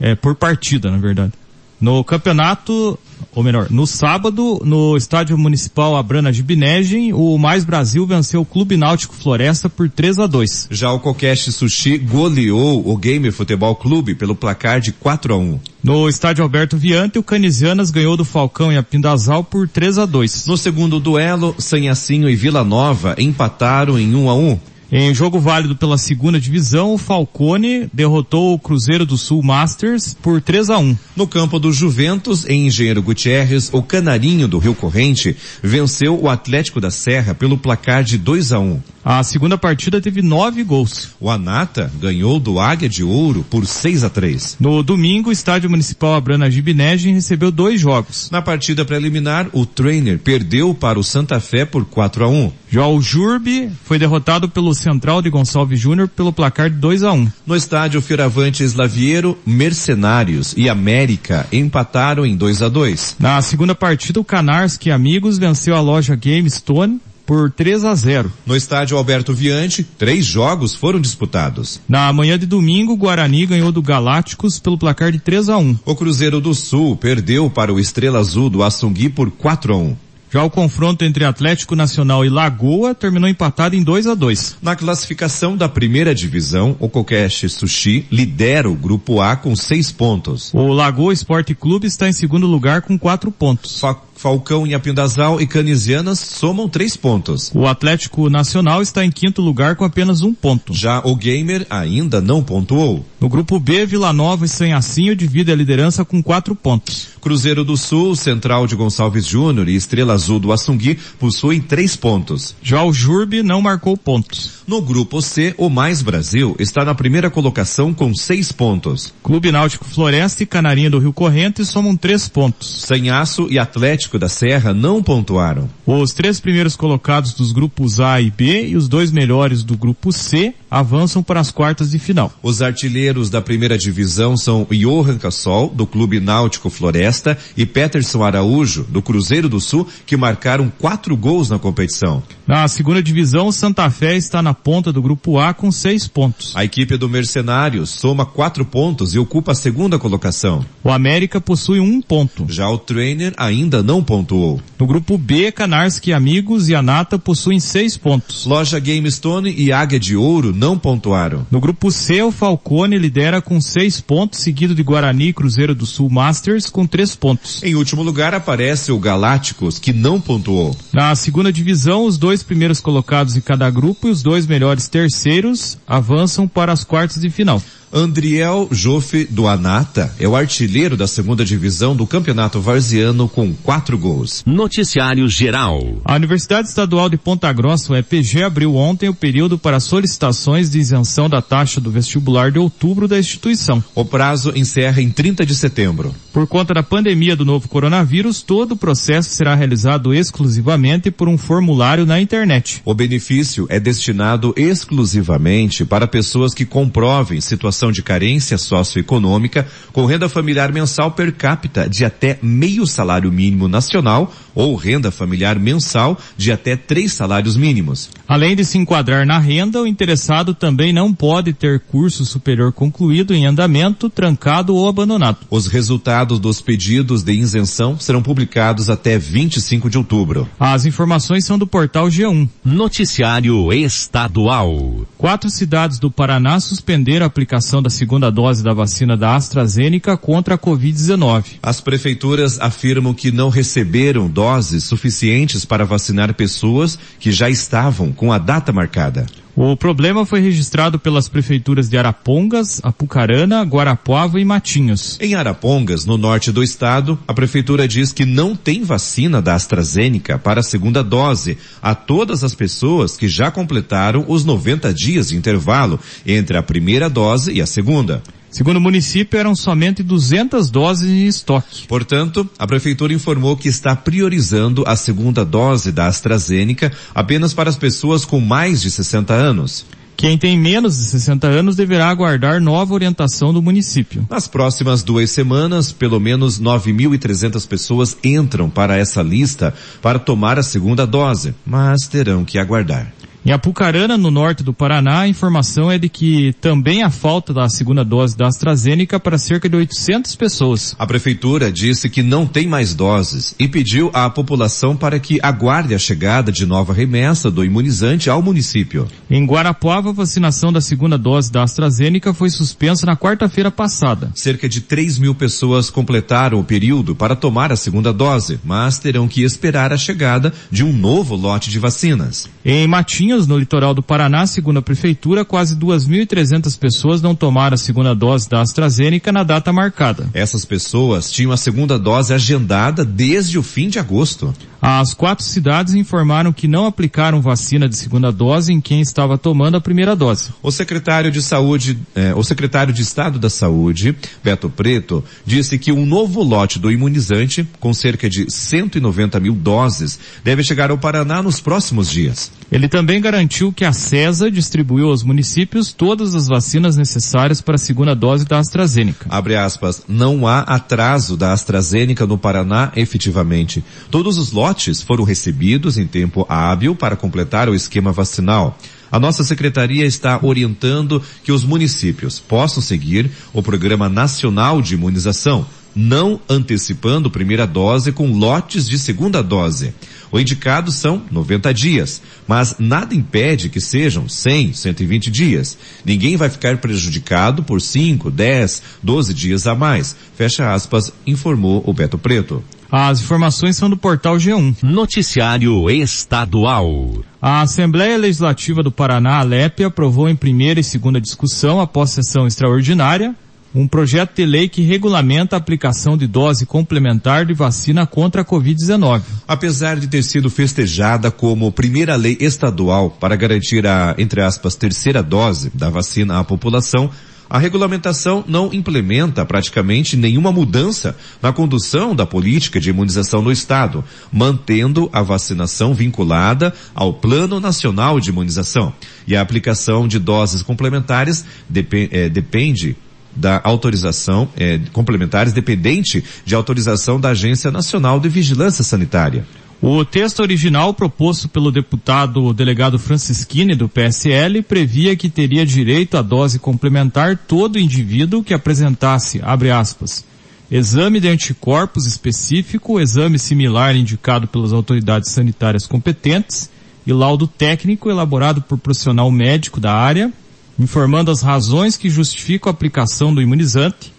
É, 0.00 0.14
por 0.14 0.34
partida, 0.34 0.90
na 0.90 0.98
verdade. 0.98 1.32
No 1.80 2.02
campeonato, 2.02 2.98
ou 3.34 3.42
melhor, 3.42 3.66
no 3.70 3.86
sábado, 3.86 4.62
no 4.64 4.96
estádio 4.96 5.36
municipal 5.36 5.96
Abrana 5.96 6.32
Gibinegem, 6.32 7.12
o 7.12 7.36
Mais 7.36 7.64
Brasil 7.64 8.06
venceu 8.06 8.40
o 8.40 8.44
Clube 8.46 8.76
Náutico 8.76 9.14
Floresta 9.14 9.68
por 9.68 9.90
3 9.90 10.20
a 10.20 10.26
2. 10.26 10.68
Já 10.70 10.92
o 10.92 11.00
Kokeshi 11.00 11.52
Sushi 11.52 11.98
goleou 11.98 12.88
o 12.88 12.96
Gamer 12.96 13.32
Futebol 13.32 13.74
Clube 13.76 14.14
pelo 14.14 14.34
placar 14.34 14.80
de 14.80 14.92
4 14.92 15.34
a 15.34 15.36
1. 15.36 15.60
No 15.82 16.08
estádio 16.08 16.42
Alberto 16.42 16.76
Viante, 16.78 17.18
o 17.18 17.22
Canisianas 17.22 17.90
ganhou 17.90 18.16
do 18.16 18.24
Falcão 18.24 18.72
e 18.72 18.78
a 18.78 18.82
Pindazal 18.82 19.44
por 19.44 19.68
3 19.68 19.98
a 19.98 20.06
2. 20.06 20.46
No 20.46 20.56
segundo 20.56 20.98
duelo, 20.98 21.54
Sanhacinho 21.58 22.30
e 22.30 22.36
Vila 22.36 22.64
Nova 22.64 23.14
empataram 23.18 23.98
em 23.98 24.14
1 24.14 24.30
a 24.30 24.34
1. 24.34 24.60
Em 24.96 25.12
jogo 25.12 25.40
válido 25.40 25.74
pela 25.74 25.98
segunda 25.98 26.38
divisão, 26.38 26.94
o 26.94 26.98
Falcone 26.98 27.90
derrotou 27.92 28.54
o 28.54 28.58
Cruzeiro 28.60 29.04
do 29.04 29.18
Sul 29.18 29.42
Masters 29.42 30.14
por 30.14 30.40
3 30.40 30.70
a 30.70 30.78
1. 30.78 30.96
No 31.16 31.26
campo 31.26 31.58
do 31.58 31.72
Juventus, 31.72 32.48
em 32.48 32.68
Engenheiro 32.68 33.02
Gutierrez, 33.02 33.70
o 33.72 33.82
Canarinho 33.82 34.46
do 34.46 34.58
Rio 34.58 34.72
Corrente 34.72 35.36
venceu 35.60 36.16
o 36.22 36.28
Atlético 36.28 36.80
da 36.80 36.92
Serra 36.92 37.34
pelo 37.34 37.58
placar 37.58 38.04
de 38.04 38.16
2 38.16 38.52
a 38.52 38.60
1. 38.60 38.80
A 39.04 39.22
segunda 39.22 39.58
partida 39.58 40.00
teve 40.00 40.22
nove 40.22 40.64
gols. 40.64 41.10
O 41.20 41.28
Anata 41.28 41.92
ganhou 42.00 42.40
do 42.40 42.58
Águia 42.58 42.88
de 42.88 43.04
Ouro 43.04 43.44
por 43.50 43.66
6 43.66 44.02
a 44.02 44.08
3. 44.08 44.56
No 44.58 44.82
domingo, 44.82 45.28
o 45.28 45.32
estádio 45.32 45.68
municipal 45.68 46.14
Abrana 46.14 46.50
Gibinegem 46.50 47.12
recebeu 47.12 47.50
dois 47.50 47.78
jogos. 47.78 48.30
Na 48.30 48.40
partida 48.40 48.82
preliminar, 48.82 49.46
o 49.52 49.66
Trainer 49.66 50.18
perdeu 50.18 50.74
para 50.74 50.98
o 50.98 51.04
Santa 51.04 51.38
Fé 51.38 51.66
por 51.66 51.84
4 51.84 52.24
a 52.24 52.28
1. 52.28 52.52
Já 52.70 52.86
o 52.86 52.98
Jurbe 52.98 53.70
foi 53.84 53.98
derrotado 53.98 54.48
pelo 54.48 54.74
Central 54.74 55.20
de 55.20 55.28
Gonçalves 55.28 55.78
Júnior 55.78 56.08
pelo 56.08 56.32
placar 56.32 56.70
de 56.70 56.76
2 56.76 57.02
a 57.02 57.12
1. 57.12 57.30
No 57.46 57.54
estádio 57.54 58.00
Fioravante 58.00 58.64
Slaviero, 58.64 59.36
Mercenários 59.44 60.54
e 60.56 60.66
América 60.66 61.46
empataram 61.52 62.24
em 62.24 62.34
2 62.34 62.62
a 62.62 62.70
2. 62.70 63.16
Na 63.18 63.42
segunda 63.42 63.74
partida, 63.74 64.18
o 64.18 64.24
Canarski 64.24 64.90
Amigos 64.90 65.36
venceu 65.36 65.76
a 65.76 65.80
loja 65.82 66.16
Game 66.16 66.48
Stone 66.48 66.98
por 67.26 67.50
3 67.50 67.84
a 67.84 67.94
0. 67.94 68.32
No 68.46 68.56
estádio 68.56 68.96
Alberto 68.96 69.32
Viante, 69.32 69.82
três 69.82 70.24
jogos 70.24 70.74
foram 70.74 71.00
disputados. 71.00 71.80
Na 71.88 72.12
manhã 72.12 72.38
de 72.38 72.46
domingo, 72.46 72.92
o 72.92 72.96
Guarani 72.96 73.46
ganhou 73.46 73.72
do 73.72 73.82
Galácticos 73.82 74.58
pelo 74.58 74.78
placar 74.78 75.12
de 75.12 75.18
3 75.18 75.48
a 75.48 75.58
1. 75.58 75.78
O 75.84 75.94
Cruzeiro 75.94 76.40
do 76.40 76.54
Sul 76.54 76.96
perdeu 76.96 77.50
para 77.50 77.72
o 77.72 77.80
Estrela 77.80 78.18
Azul 78.18 78.50
do 78.50 78.62
Assungui 78.62 79.08
por 79.08 79.30
4 79.30 79.74
a 79.74 79.76
1. 79.76 79.96
Já 80.34 80.42
o 80.42 80.50
confronto 80.50 81.04
entre 81.04 81.24
Atlético 81.24 81.76
Nacional 81.76 82.24
e 82.24 82.28
Lagoa 82.28 82.92
terminou 82.92 83.28
empatado 83.28 83.76
em 83.76 83.84
2 83.84 84.08
a 84.08 84.14
2. 84.14 84.56
Na 84.60 84.74
classificação 84.74 85.56
da 85.56 85.68
primeira 85.68 86.12
divisão, 86.12 86.76
o 86.80 86.88
Kokeshi 86.88 87.48
Sushi 87.48 88.04
lidera 88.10 88.68
o 88.68 88.74
grupo 88.74 89.20
A 89.20 89.36
com 89.36 89.54
seis 89.54 89.92
pontos. 89.92 90.52
O 90.52 90.72
Lagoa 90.72 91.12
Esporte 91.12 91.54
Clube 91.54 91.86
está 91.86 92.08
em 92.08 92.12
segundo 92.12 92.48
lugar 92.48 92.82
com 92.82 92.98
quatro 92.98 93.30
pontos. 93.30 93.78
Fa 93.78 93.96
Falcão, 94.14 94.66
Inhapindazal 94.66 95.40
e 95.40 95.46
Canisianas 95.46 96.18
somam 96.18 96.68
três 96.68 96.96
pontos. 96.96 97.50
O 97.54 97.66
Atlético 97.66 98.30
Nacional 98.30 98.80
está 98.80 99.04
em 99.04 99.10
quinto 99.10 99.42
lugar 99.42 99.76
com 99.76 99.84
apenas 99.84 100.22
um 100.22 100.32
ponto. 100.32 100.72
Já 100.72 101.00
o 101.04 101.14
Gamer 101.14 101.66
ainda 101.68 102.20
não 102.20 102.42
pontuou. 102.42 103.04
No 103.20 103.28
grupo 103.28 103.58
B, 103.58 103.86
Vila 103.86 104.12
Nova 104.12 104.44
e 104.44 104.48
Sanhacinho 104.48 105.16
dividem 105.16 105.54
a 105.54 105.56
liderança 105.56 106.04
com 106.04 106.22
quatro 106.22 106.54
pontos. 106.54 107.08
Cruzeiro 107.20 107.64
do 107.64 107.76
Sul, 107.76 108.14
Central 108.14 108.66
de 108.66 108.76
Gonçalves 108.76 109.26
Júnior 109.26 109.66
e 109.68 109.74
Estrela 109.74 110.12
Azul 110.12 110.38
do 110.38 110.52
Assungui 110.52 110.98
possuem 111.18 111.60
três 111.60 111.96
pontos. 111.96 112.54
Já 112.62 112.82
o 112.82 112.92
Jurbe 112.92 113.42
não 113.42 113.62
marcou 113.62 113.96
pontos. 113.96 114.62
No 114.66 114.82
grupo 114.82 115.22
C, 115.22 115.54
o 115.56 115.70
Mais 115.70 116.02
Brasil 116.02 116.54
está 116.58 116.84
na 116.84 116.94
primeira 116.94 117.30
colocação 117.30 117.94
com 117.94 118.14
seis 118.14 118.52
pontos. 118.52 119.12
Clube 119.22 119.50
Náutico 119.50 119.86
Floresta 119.86 120.42
e 120.42 120.46
Canarinha 120.46 120.90
do 120.90 120.98
Rio 120.98 121.12
Corrente 121.12 121.64
somam 121.64 121.96
três 121.96 122.28
pontos. 122.28 122.82
Sanhaço 122.82 123.46
e 123.50 123.58
Atlético 123.58 124.03
da 124.18 124.28
Serra 124.28 124.72
não 124.72 125.02
pontuaram. 125.02 125.68
Os 125.86 126.12
três 126.12 126.40
primeiros 126.40 126.76
colocados 126.76 127.32
dos 127.32 127.52
grupos 127.52 128.00
A 128.00 128.20
e 128.20 128.30
B 128.30 128.68
e 128.68 128.76
os 128.76 128.88
dois 128.88 129.10
melhores 129.10 129.62
do 129.62 129.76
grupo 129.76 130.12
C 130.12 130.54
avançam 130.70 131.22
para 131.22 131.40
as 131.40 131.50
quartas 131.50 131.90
de 131.90 131.98
final. 131.98 132.32
Os 132.42 132.60
artilheiros 132.60 133.30
da 133.30 133.40
primeira 133.40 133.78
divisão 133.78 134.36
são 134.36 134.66
Johan 134.70 135.18
Cassol, 135.18 135.68
do 135.68 135.86
Clube 135.86 136.20
Náutico 136.20 136.68
Floresta, 136.68 137.38
e 137.56 137.64
Peterson 137.64 138.22
Araújo, 138.22 138.84
do 138.84 139.00
Cruzeiro 139.00 139.48
do 139.48 139.60
Sul, 139.60 139.86
que 140.04 140.16
marcaram 140.16 140.72
quatro 140.78 141.16
gols 141.16 141.48
na 141.48 141.58
competição. 141.58 142.22
Na 142.46 142.66
segunda 142.68 143.02
divisão, 143.02 143.50
Santa 143.52 143.88
Fé 143.88 144.16
está 144.16 144.42
na 144.42 144.52
ponta 144.52 144.92
do 144.92 145.00
grupo 145.00 145.38
A 145.38 145.54
com 145.54 145.70
seis 145.70 146.06
pontos. 146.06 146.52
A 146.54 146.64
equipe 146.64 146.96
do 146.96 147.08
Mercenários 147.08 147.90
soma 147.90 148.26
quatro 148.26 148.64
pontos 148.64 149.14
e 149.14 149.18
ocupa 149.18 149.52
a 149.52 149.54
segunda 149.54 149.98
colocação. 149.98 150.64
O 150.82 150.90
América 150.90 151.40
possui 151.40 151.80
um 151.80 152.02
ponto. 152.02 152.46
Já 152.48 152.68
o 152.68 152.78
Trainer 152.78 153.32
ainda 153.36 153.82
não 153.82 153.93
não 153.94 154.02
pontuou. 154.02 154.60
No 154.76 154.88
grupo 154.88 155.16
B, 155.16 155.52
Canarski 155.52 156.12
Amigos 156.12 156.68
e 156.68 156.74
Anata 156.74 157.16
possuem 157.16 157.60
seis 157.60 157.96
pontos. 157.96 158.44
Loja 158.44 158.80
Game 158.80 159.08
Stone 159.08 159.54
e 159.56 159.70
Águia 159.70 160.00
de 160.00 160.16
Ouro 160.16 160.52
não 160.52 160.76
pontuaram. 160.76 161.46
No 161.48 161.60
grupo 161.60 161.92
C, 161.92 162.20
o 162.20 162.32
Falcone 162.32 162.98
lidera 162.98 163.40
com 163.40 163.60
seis 163.60 164.00
pontos, 164.00 164.40
seguido 164.40 164.74
de 164.74 164.82
Guarani 164.82 165.28
e 165.28 165.32
Cruzeiro 165.32 165.76
do 165.76 165.86
Sul 165.86 166.10
Masters 166.10 166.68
com 166.68 166.88
três 166.88 167.14
pontos. 167.14 167.62
Em 167.62 167.76
último 167.76 168.02
lugar 168.02 168.34
aparece 168.34 168.90
o 168.90 168.98
Galácticos, 168.98 169.78
que 169.78 169.92
não 169.92 170.20
pontuou. 170.20 170.76
Na 170.92 171.14
segunda 171.14 171.52
divisão, 171.52 172.04
os 172.04 172.18
dois 172.18 172.42
primeiros 172.42 172.80
colocados 172.80 173.36
em 173.36 173.40
cada 173.40 173.70
grupo 173.70 174.08
e 174.08 174.10
os 174.10 174.24
dois 174.24 174.44
melhores 174.44 174.88
terceiros 174.88 175.78
avançam 175.86 176.48
para 176.48 176.72
as 176.72 176.82
quartas 176.82 177.22
de 177.22 177.30
final. 177.30 177.62
Andriel 177.96 178.66
Joffe 178.72 179.24
do 179.24 179.46
Anata 179.46 180.12
é 180.18 180.26
o 180.26 180.34
artilheiro 180.34 180.96
da 180.96 181.06
segunda 181.06 181.44
divisão 181.44 181.94
do 181.94 182.04
Campeonato 182.08 182.60
Varziano 182.60 183.28
com 183.28 183.54
quatro 183.54 183.96
gols. 183.96 184.42
Noticiário 184.44 185.28
Geral. 185.28 185.80
A 186.04 186.16
Universidade 186.16 186.66
Estadual 186.66 187.08
de 187.08 187.16
Ponta 187.16 187.52
Grossa, 187.52 187.92
o 187.92 187.96
EPG, 187.96 188.42
abriu 188.42 188.74
ontem 188.74 189.08
o 189.08 189.14
período 189.14 189.56
para 189.56 189.78
solicitações 189.78 190.70
de 190.70 190.80
isenção 190.80 191.30
da 191.30 191.40
taxa 191.40 191.80
do 191.80 191.88
vestibular 191.88 192.50
de 192.50 192.58
outubro 192.58 193.06
da 193.06 193.16
instituição. 193.16 193.82
O 193.94 194.04
prazo 194.04 194.52
encerra 194.56 195.00
em 195.00 195.08
30 195.08 195.46
de 195.46 195.54
setembro. 195.54 196.12
Por 196.32 196.48
conta 196.48 196.74
da 196.74 196.82
pandemia 196.82 197.36
do 197.36 197.44
novo 197.44 197.68
coronavírus, 197.68 198.42
todo 198.42 198.72
o 198.72 198.76
processo 198.76 199.30
será 199.30 199.54
realizado 199.54 200.12
exclusivamente 200.12 201.12
por 201.12 201.28
um 201.28 201.38
formulário 201.38 202.04
na 202.04 202.20
internet. 202.20 202.82
O 202.84 202.92
benefício 202.92 203.68
é 203.70 203.78
destinado 203.78 204.52
exclusivamente 204.56 205.84
para 205.84 206.08
pessoas 206.08 206.52
que 206.52 206.64
comprovem 206.64 207.40
situação 207.40 207.83
de 207.90 208.02
carência 208.02 208.58
socioeconômica 208.58 209.66
com 209.92 210.06
renda 210.06 210.28
familiar 210.28 210.72
mensal 210.72 211.10
per 211.10 211.32
capita 211.32 211.88
de 211.88 212.04
até 212.04 212.38
meio 212.42 212.86
salário 212.86 213.30
mínimo 213.30 213.68
nacional 213.68 214.32
ou 214.54 214.76
renda 214.76 215.10
familiar 215.10 215.58
mensal 215.58 216.18
de 216.36 216.52
até 216.52 216.76
três 216.76 217.12
salários 217.12 217.56
mínimos. 217.56 218.10
Além 218.26 218.54
de 218.54 218.64
se 218.64 218.78
enquadrar 218.78 219.26
na 219.26 219.38
renda, 219.38 219.82
o 219.82 219.86
interessado 219.86 220.54
também 220.54 220.92
não 220.92 221.12
pode 221.12 221.52
ter 221.52 221.80
curso 221.80 222.24
superior 222.24 222.72
concluído 222.72 223.34
em 223.34 223.46
andamento, 223.46 224.08
trancado 224.08 224.74
ou 224.74 224.88
abandonado. 224.88 225.38
Os 225.50 225.66
resultados 225.66 226.38
dos 226.38 226.60
pedidos 226.60 227.22
de 227.22 227.32
isenção 227.32 227.98
serão 227.98 228.22
publicados 228.22 228.88
até 228.88 229.18
25 229.18 229.90
de 229.90 229.98
outubro. 229.98 230.48
As 230.58 230.86
informações 230.86 231.44
são 231.44 231.58
do 231.58 231.66
portal 231.66 232.06
G1. 232.06 232.48
Noticiário 232.64 233.72
Estadual. 233.72 235.06
Quatro 235.18 235.50
cidades 235.50 235.98
do 235.98 236.10
Paraná 236.10 236.60
suspenderam 236.60 237.26
a 237.26 237.30
aplicação 237.74 237.82
da 237.82 237.90
segunda 237.90 238.30
dose 238.30 238.62
da 238.62 238.72
vacina 238.72 239.16
da 239.16 239.34
AstraZeneca 239.34 240.16
contra 240.16 240.54
a 240.54 240.58
Covid-19. 240.58 241.58
As 241.62 241.80
prefeituras 241.80 242.60
afirmam 242.60 243.14
que 243.14 243.32
não 243.32 243.48
receberam 243.48 244.28
doses 244.28 244.84
suficientes 244.84 245.64
para 245.64 245.84
vacinar 245.84 246.34
pessoas 246.34 246.98
que 247.18 247.32
já 247.32 247.50
estavam 247.50 248.12
com 248.12 248.32
a 248.32 248.38
data 248.38 248.72
marcada. 248.72 249.26
O 249.56 249.76
problema 249.76 250.26
foi 250.26 250.40
registrado 250.40 250.98
pelas 250.98 251.28
prefeituras 251.28 251.88
de 251.88 251.96
Arapongas, 251.96 252.80
Apucarana, 252.82 253.62
Guarapuava 253.62 254.40
e 254.40 254.44
Matinhos. 254.44 255.16
Em 255.20 255.36
Arapongas, 255.36 256.04
no 256.04 256.18
norte 256.18 256.50
do 256.50 256.60
estado, 256.60 257.16
a 257.28 257.32
prefeitura 257.32 257.86
diz 257.86 258.12
que 258.12 258.24
não 258.24 258.56
tem 258.56 258.82
vacina 258.82 259.40
da 259.40 259.54
AstraZeneca 259.54 260.38
para 260.38 260.58
a 260.58 260.64
segunda 260.64 261.04
dose 261.04 261.56
a 261.80 261.94
todas 261.94 262.42
as 262.42 262.52
pessoas 262.52 263.16
que 263.16 263.28
já 263.28 263.48
completaram 263.48 264.24
os 264.26 264.44
90 264.44 264.92
dias 264.92 265.28
de 265.28 265.36
intervalo 265.36 266.00
entre 266.26 266.56
a 266.56 266.62
primeira 266.62 267.08
dose 267.08 267.52
e 267.52 267.62
a 267.62 267.66
segunda. 267.66 268.22
Segundo 268.54 268.76
o 268.76 268.80
município, 268.80 269.36
eram 269.36 269.52
somente 269.56 270.00
200 270.00 270.70
doses 270.70 271.10
em 271.10 271.26
estoque. 271.26 271.88
Portanto, 271.88 272.48
a 272.56 272.64
prefeitura 272.68 273.12
informou 273.12 273.56
que 273.56 273.68
está 273.68 273.96
priorizando 273.96 274.84
a 274.86 274.94
segunda 274.94 275.44
dose 275.44 275.90
da 275.90 276.06
AstraZeneca 276.06 276.92
apenas 277.12 277.52
para 277.52 277.68
as 277.68 277.76
pessoas 277.76 278.24
com 278.24 278.38
mais 278.38 278.80
de 278.80 278.92
60 278.92 279.34
anos. 279.34 279.84
Quem 280.16 280.38
tem 280.38 280.56
menos 280.56 280.96
de 280.96 281.02
60 281.02 281.48
anos 281.48 281.74
deverá 281.74 282.08
aguardar 282.08 282.60
nova 282.60 282.94
orientação 282.94 283.52
do 283.52 283.60
município. 283.60 284.24
Nas 284.30 284.46
próximas 284.46 285.02
duas 285.02 285.32
semanas, 285.32 285.90
pelo 285.90 286.20
menos 286.20 286.60
9.300 286.60 287.66
pessoas 287.66 288.16
entram 288.22 288.70
para 288.70 288.96
essa 288.96 289.20
lista 289.20 289.74
para 290.00 290.20
tomar 290.20 290.60
a 290.60 290.62
segunda 290.62 291.04
dose, 291.04 291.56
mas 291.66 292.06
terão 292.06 292.44
que 292.44 292.56
aguardar. 292.56 293.12
Em 293.46 293.52
Apucarana, 293.52 294.16
no 294.16 294.30
norte 294.30 294.62
do 294.62 294.72
Paraná, 294.72 295.20
a 295.20 295.28
informação 295.28 295.92
é 295.92 295.98
de 295.98 296.08
que 296.08 296.54
também 296.62 297.02
há 297.02 297.10
falta 297.10 297.52
da 297.52 297.68
segunda 297.68 298.02
dose 298.02 298.34
da 298.34 298.46
AstraZeneca 298.46 299.20
para 299.20 299.36
cerca 299.36 299.68
de 299.68 299.76
800 299.76 300.34
pessoas. 300.34 300.96
A 300.98 301.06
prefeitura 301.06 301.70
disse 301.70 302.08
que 302.08 302.22
não 302.22 302.46
tem 302.46 302.66
mais 302.66 302.94
doses 302.94 303.54
e 303.58 303.68
pediu 303.68 304.10
à 304.14 304.30
população 304.30 304.96
para 304.96 305.20
que 305.20 305.38
aguarde 305.42 305.94
a 305.94 305.98
chegada 305.98 306.50
de 306.50 306.64
nova 306.64 306.94
remessa 306.94 307.50
do 307.50 307.62
imunizante 307.62 308.30
ao 308.30 308.40
município. 308.40 309.06
Em 309.28 309.44
Guarapuava, 309.44 310.08
a 310.08 310.14
vacinação 310.14 310.72
da 310.72 310.80
segunda 310.80 311.18
dose 311.18 311.52
da 311.52 311.64
AstraZeneca 311.64 312.32
foi 312.32 312.48
suspensa 312.48 313.04
na 313.04 313.14
quarta-feira 313.14 313.70
passada. 313.70 314.32
Cerca 314.34 314.66
de 314.66 314.80
3 314.80 315.18
mil 315.18 315.34
pessoas 315.34 315.90
completaram 315.90 316.58
o 316.60 316.64
período 316.64 317.14
para 317.14 317.36
tomar 317.36 317.70
a 317.70 317.76
segunda 317.76 318.10
dose, 318.10 318.58
mas 318.64 318.98
terão 318.98 319.28
que 319.28 319.42
esperar 319.42 319.92
a 319.92 319.98
chegada 319.98 320.50
de 320.70 320.82
um 320.82 320.94
novo 320.94 321.36
lote 321.36 321.68
de 321.68 321.78
vacinas. 321.78 322.48
Em 322.64 322.86
No 323.34 323.58
litoral 323.58 323.92
do 323.92 324.02
Paraná, 324.02 324.46
segundo 324.46 324.78
a 324.78 324.82
prefeitura, 324.82 325.44
quase 325.44 325.74
2.300 325.74 326.78
pessoas 326.78 327.20
não 327.20 327.34
tomaram 327.34 327.74
a 327.74 327.78
segunda 327.78 328.14
dose 328.14 328.48
da 328.48 328.60
AstraZeneca 328.60 329.32
na 329.32 329.42
data 329.42 329.72
marcada. 329.72 330.28
Essas 330.32 330.64
pessoas 330.64 331.30
tinham 331.32 331.50
a 331.50 331.56
segunda 331.56 331.98
dose 331.98 332.32
agendada 332.32 333.04
desde 333.04 333.58
o 333.58 333.62
fim 333.62 333.88
de 333.88 333.98
agosto. 333.98 334.54
As 334.86 335.14
quatro 335.14 335.42
cidades 335.42 335.94
informaram 335.94 336.52
que 336.52 336.68
não 336.68 336.84
aplicaram 336.84 337.40
vacina 337.40 337.88
de 337.88 337.96
segunda 337.96 338.30
dose 338.30 338.70
em 338.70 338.82
quem 338.82 339.00
estava 339.00 339.38
tomando 339.38 339.78
a 339.78 339.80
primeira 339.80 340.14
dose. 340.14 340.50
O 340.62 340.70
secretário 340.70 341.30
de 341.30 341.40
saúde, 341.40 341.98
eh, 342.14 342.34
o 342.34 342.44
secretário 342.44 342.92
de 342.92 343.00
Estado 343.00 343.38
da 343.38 343.48
Saúde, 343.48 344.14
Beto 344.42 344.68
Preto, 344.68 345.24
disse 345.42 345.78
que 345.78 345.90
um 345.90 346.04
novo 346.04 346.42
lote 346.42 346.78
do 346.78 346.92
imunizante, 346.92 347.66
com 347.80 347.94
cerca 347.94 348.28
de 348.28 348.44
190 348.52 349.40
mil 349.40 349.54
doses, 349.54 350.20
deve 350.44 350.62
chegar 350.62 350.90
ao 350.90 350.98
Paraná 350.98 351.42
nos 351.42 351.60
próximos 351.60 352.10
dias. 352.10 352.52
Ele 352.70 352.86
também 352.86 353.22
garantiu 353.22 353.72
que 353.72 353.86
a 353.86 353.92
CESA 353.92 354.50
distribuiu 354.50 355.08
aos 355.08 355.22
municípios 355.22 355.94
todas 355.94 356.34
as 356.34 356.46
vacinas 356.46 356.94
necessárias 356.94 357.62
para 357.62 357.76
a 357.76 357.78
segunda 357.78 358.14
dose 358.14 358.44
da 358.44 358.58
AstraZeneca. 358.58 359.28
Abre 359.30 359.56
aspas, 359.56 360.02
não 360.06 360.46
há 360.46 360.60
atraso 360.60 361.38
da 361.38 361.54
AstraZeneca 361.54 362.26
no 362.26 362.36
Paraná 362.36 362.92
efetivamente. 362.94 363.82
Todos 364.10 364.36
os 364.36 364.52
lotes 364.52 364.73
foram 365.02 365.24
recebidos 365.24 365.96
em 365.96 366.06
tempo 366.06 366.44
hábil 366.48 366.94
para 366.94 367.16
completar 367.16 367.68
o 367.68 367.74
esquema 367.74 368.12
vacinal. 368.12 368.78
A 369.10 369.20
nossa 369.20 369.44
secretaria 369.44 370.04
está 370.04 370.40
orientando 370.42 371.22
que 371.44 371.52
os 371.52 371.62
municípios 371.62 372.40
possam 372.40 372.82
seguir 372.82 373.30
o 373.52 373.62
Programa 373.62 374.08
Nacional 374.08 374.82
de 374.82 374.94
Imunização, 374.94 375.64
não 375.94 376.40
antecipando 376.48 377.30
primeira 377.30 377.66
dose 377.66 378.10
com 378.10 378.32
lotes 378.32 378.88
de 378.88 378.98
segunda 378.98 379.42
dose. 379.42 379.94
O 380.32 380.40
indicado 380.40 380.90
são 380.90 381.22
90 381.30 381.72
dias, 381.72 382.20
mas 382.48 382.74
nada 382.80 383.14
impede 383.14 383.68
que 383.68 383.80
sejam 383.80 384.28
100, 384.28 384.72
120 384.72 385.30
dias. 385.30 385.78
Ninguém 386.04 386.36
vai 386.36 386.50
ficar 386.50 386.78
prejudicado 386.78 387.62
por 387.62 387.80
5, 387.80 388.32
10, 388.32 388.82
12 389.00 389.32
dias 389.32 389.66
a 389.68 389.76
mais. 389.76 390.16
Fecha 390.36 390.74
aspas, 390.74 391.12
informou 391.24 391.84
o 391.86 391.92
Beto 391.92 392.18
Preto. 392.18 392.64
As 392.96 393.20
informações 393.20 393.76
são 393.76 393.90
do 393.90 393.96
portal 393.96 394.36
G1. 394.36 394.76
Noticiário 394.84 395.90
Estadual. 395.90 397.24
A 397.42 397.62
Assembleia 397.62 398.16
Legislativa 398.16 398.84
do 398.84 398.92
Paraná, 398.92 399.40
Alep, 399.40 399.82
aprovou 399.82 400.28
em 400.28 400.36
primeira 400.36 400.78
e 400.78 400.84
segunda 400.84 401.20
discussão, 401.20 401.80
após 401.80 402.10
sessão 402.10 402.46
extraordinária, 402.46 403.34
um 403.74 403.88
projeto 403.88 404.36
de 404.36 404.46
lei 404.46 404.68
que 404.68 404.80
regulamenta 404.80 405.56
a 405.56 405.58
aplicação 405.58 406.16
de 406.16 406.28
dose 406.28 406.66
complementar 406.66 407.44
de 407.44 407.52
vacina 407.52 408.06
contra 408.06 408.42
a 408.42 408.44
Covid-19. 408.44 409.22
Apesar 409.48 409.98
de 409.98 410.06
ter 410.06 410.22
sido 410.22 410.48
festejada 410.48 411.32
como 411.32 411.72
primeira 411.72 412.14
lei 412.14 412.38
estadual 412.40 413.10
para 413.10 413.34
garantir 413.34 413.84
a, 413.88 414.14
entre 414.18 414.40
aspas, 414.40 414.76
terceira 414.76 415.20
dose 415.20 415.68
da 415.74 415.90
vacina 415.90 416.38
à 416.38 416.44
população, 416.44 417.10
a 417.48 417.58
regulamentação 417.58 418.44
não 418.46 418.72
implementa 418.72 419.44
praticamente 419.44 420.16
nenhuma 420.16 420.50
mudança 420.50 421.16
na 421.42 421.52
condução 421.52 422.14
da 422.14 422.26
política 422.26 422.80
de 422.80 422.90
imunização 422.90 423.42
no 423.42 423.52
Estado, 423.52 424.04
mantendo 424.32 425.08
a 425.12 425.22
vacinação 425.22 425.94
vinculada 425.94 426.72
ao 426.94 427.12
Plano 427.12 427.60
Nacional 427.60 428.18
de 428.18 428.30
Imunização. 428.30 428.92
E 429.26 429.36
a 429.36 429.40
aplicação 429.40 430.08
de 430.08 430.18
doses 430.18 430.62
complementares 430.62 431.44
dep 431.68 432.08
eh, 432.10 432.28
depende 432.28 432.96
da 433.36 433.60
autorização 433.64 434.48
eh, 434.56 434.80
complementares 434.92 435.52
dependente 435.52 436.22
de 436.44 436.54
autorização 436.54 437.18
da 437.18 437.30
Agência 437.30 437.70
Nacional 437.70 438.20
de 438.20 438.28
Vigilância 438.28 438.84
Sanitária. 438.84 439.44
O 439.86 440.02
texto 440.02 440.40
original 440.40 440.94
proposto 440.94 441.46
pelo 441.46 441.70
deputado 441.70 442.54
delegado 442.54 442.98
Francisquini 442.98 443.74
do 443.74 443.86
PSL 443.86 444.62
previa 444.62 445.14
que 445.14 445.28
teria 445.28 445.66
direito 445.66 446.16
à 446.16 446.22
dose 446.22 446.58
complementar 446.58 447.36
todo 447.36 447.78
indivíduo 447.78 448.42
que 448.42 448.54
apresentasse, 448.54 449.42
abre 449.42 449.70
aspas, 449.70 450.24
exame 450.70 451.20
de 451.20 451.28
anticorpos 451.28 452.06
específico, 452.06 452.98
exame 452.98 453.38
similar 453.38 453.94
indicado 453.94 454.48
pelas 454.48 454.72
autoridades 454.72 455.32
sanitárias 455.32 455.86
competentes 455.86 456.70
e 457.06 457.12
laudo 457.12 457.46
técnico 457.46 458.08
elaborado 458.08 458.62
por 458.62 458.78
profissional 458.78 459.30
médico 459.30 459.80
da 459.80 459.92
área, 459.92 460.32
informando 460.78 461.30
as 461.30 461.42
razões 461.42 461.94
que 461.94 462.08
justificam 462.08 462.70
a 462.70 462.72
aplicação 462.72 463.34
do 463.34 463.42
imunizante, 463.42 464.14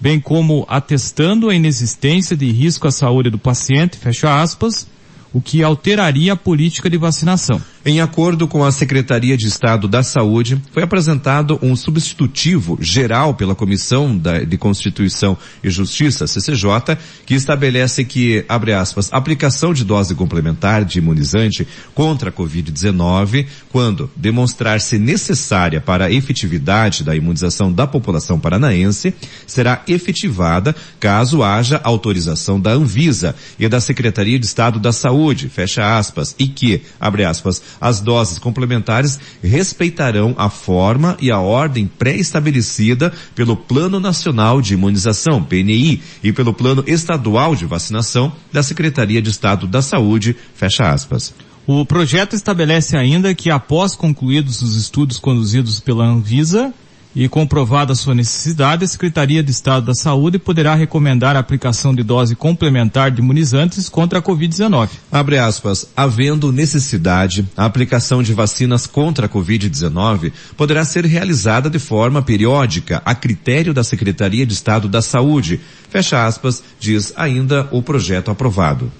bem 0.00 0.18
como 0.18 0.64
atestando 0.70 1.50
a 1.50 1.54
inexistência 1.54 2.34
de 2.34 2.50
risco 2.50 2.88
à 2.88 2.90
saúde 2.90 3.28
do 3.28 3.36
paciente, 3.36 3.98
fecha 3.98 4.40
aspas, 4.40 4.90
o 5.32 5.40
que 5.40 5.62
alteraria 5.62 6.34
a 6.34 6.36
política 6.36 6.90
de 6.90 6.96
vacinação. 6.96 7.60
Em 7.84 8.00
acordo 8.00 8.46
com 8.46 8.64
a 8.64 8.70
Secretaria 8.70 9.36
de 9.36 9.48
Estado 9.48 9.88
da 9.88 10.04
Saúde, 10.04 10.56
foi 10.70 10.84
apresentado 10.84 11.58
um 11.60 11.74
substitutivo 11.74 12.78
geral 12.80 13.34
pela 13.34 13.56
Comissão 13.56 14.16
de 14.16 14.56
Constituição 14.56 15.36
e 15.64 15.68
Justiça, 15.68 16.28
CCJ, 16.28 16.96
que 17.26 17.34
estabelece 17.34 18.04
que, 18.04 18.44
abre 18.48 18.72
aspas, 18.72 19.12
aplicação 19.12 19.74
de 19.74 19.84
dose 19.84 20.14
complementar 20.14 20.84
de 20.84 20.98
imunizante 20.98 21.66
contra 21.92 22.30
a 22.30 22.32
Covid-19, 22.32 23.46
quando 23.72 24.08
demonstrar-se 24.14 24.96
necessária 24.96 25.80
para 25.80 26.04
a 26.04 26.12
efetividade 26.12 27.02
da 27.02 27.16
imunização 27.16 27.72
da 27.72 27.84
população 27.84 28.38
paranaense, 28.38 29.12
será 29.44 29.82
efetivada 29.88 30.72
caso 31.00 31.42
haja 31.42 31.80
autorização 31.82 32.60
da 32.60 32.70
Anvisa 32.70 33.34
e 33.58 33.68
da 33.68 33.80
Secretaria 33.80 34.38
de 34.38 34.46
Estado 34.46 34.78
da 34.78 34.92
Saúde, 34.92 35.48
fecha 35.48 35.98
aspas, 35.98 36.36
e 36.38 36.46
que, 36.46 36.82
abre 37.00 37.24
aspas, 37.24 37.71
as 37.80 38.00
doses 38.00 38.38
complementares 38.38 39.18
respeitarão 39.42 40.34
a 40.36 40.48
forma 40.48 41.16
e 41.20 41.30
a 41.30 41.38
ordem 41.38 41.86
pré-estabelecida 41.86 43.12
pelo 43.34 43.56
Plano 43.56 44.00
Nacional 44.00 44.60
de 44.60 44.74
Imunização, 44.74 45.42
PNI, 45.42 46.02
e 46.22 46.32
pelo 46.32 46.54
Plano 46.54 46.84
Estadual 46.86 47.54
de 47.54 47.66
Vacinação 47.66 48.32
da 48.52 48.62
Secretaria 48.62 49.22
de 49.22 49.30
Estado 49.30 49.66
da 49.66 49.82
Saúde, 49.82 50.36
fecha 50.54 50.90
aspas. 50.90 51.34
O 51.66 51.86
projeto 51.86 52.34
estabelece 52.34 52.96
ainda 52.96 53.34
que 53.34 53.48
após 53.48 53.94
concluídos 53.94 54.62
os 54.62 54.74
estudos 54.74 55.18
conduzidos 55.18 55.78
pela 55.78 56.04
Anvisa, 56.04 56.74
e 57.14 57.28
comprovada 57.28 57.94
sua 57.94 58.14
necessidade, 58.14 58.84
a 58.84 58.88
Secretaria 58.88 59.42
de 59.42 59.50
Estado 59.50 59.86
da 59.86 59.94
Saúde 59.94 60.38
poderá 60.38 60.74
recomendar 60.74 61.36
a 61.36 61.38
aplicação 61.38 61.94
de 61.94 62.02
dose 62.02 62.34
complementar 62.34 63.10
de 63.10 63.20
imunizantes 63.20 63.88
contra 63.88 64.18
a 64.18 64.22
Covid-19. 64.22 64.88
Abre 65.10 65.38
aspas, 65.38 65.86
havendo 65.96 66.50
necessidade, 66.50 67.46
a 67.56 67.66
aplicação 67.66 68.22
de 68.22 68.32
vacinas 68.32 68.86
contra 68.86 69.26
a 69.26 69.28
Covid-19 69.28 70.32
poderá 70.56 70.84
ser 70.84 71.04
realizada 71.04 71.68
de 71.68 71.78
forma 71.78 72.22
periódica, 72.22 73.02
a 73.04 73.14
critério 73.14 73.74
da 73.74 73.84
Secretaria 73.84 74.46
de 74.46 74.54
Estado 74.54 74.88
da 74.88 75.02
Saúde. 75.02 75.60
Fecha 75.90 76.24
aspas, 76.24 76.62
diz 76.80 77.12
ainda 77.16 77.68
o 77.70 77.82
projeto 77.82 78.30
aprovado. 78.30 78.90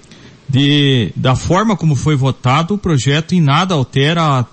De, 0.47 1.11
da 1.15 1.35
forma 1.35 1.75
como 1.75 1.95
foi 1.95 2.15
votado, 2.15 2.75
o 2.75 2.77
projeto 2.77 3.33
em 3.33 3.41
nada 3.41 3.73
altera 3.73 4.21
a 4.21 4.45